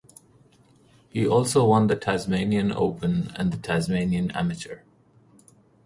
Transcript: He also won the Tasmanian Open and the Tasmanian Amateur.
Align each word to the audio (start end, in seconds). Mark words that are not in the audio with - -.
He 1.11 1.27
also 1.27 1.63
won 1.63 1.85
the 1.85 1.95
Tasmanian 1.95 2.71
Open 2.71 3.31
and 3.35 3.53
the 3.53 3.57
Tasmanian 3.57 4.31
Amateur. 4.31 4.79